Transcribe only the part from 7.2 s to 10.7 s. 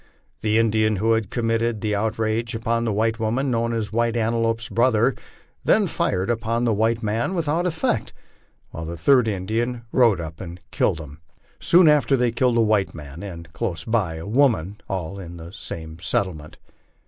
without effect, while the third Indian rode up and